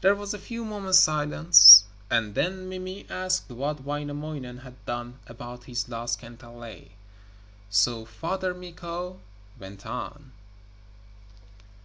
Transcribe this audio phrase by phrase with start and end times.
[0.00, 5.66] There was a few moments' silence, and then Mimi asked what Wainamoinen had done about
[5.70, 6.88] his lost kantele,
[7.70, 9.20] so Father Mikko
[9.60, 10.32] went on.